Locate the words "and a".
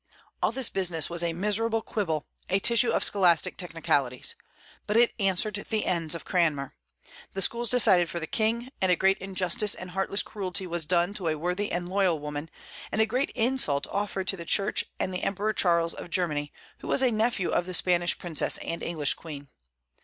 8.81-8.95, 12.91-13.05